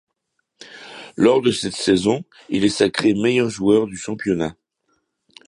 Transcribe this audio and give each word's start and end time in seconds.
Lors 1.15 1.43
de 1.43 1.51
cette 1.51 1.75
saison, 1.75 2.23
il 2.49 2.63
est 2.63 2.69
sacré 2.69 3.13
meilleur 3.13 3.51
joueur 3.51 3.85
du 3.85 3.95
championnat. 3.97 4.55